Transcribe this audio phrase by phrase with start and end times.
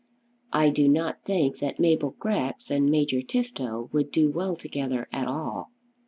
[0.51, 5.27] "I do not think that Mabel Grex and Major Tifto would do well together at
[5.27, 5.67] all."